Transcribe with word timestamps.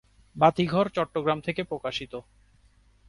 বাতিঘর 0.35 0.85
চট্টগ্রাম 0.89 1.39
থেকে 1.41 1.61
প্রকাশিত। 1.63 2.13